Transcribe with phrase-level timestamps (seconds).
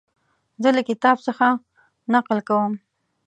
[0.61, 1.47] زه له کتاب څخه
[2.13, 2.73] نقل کوم.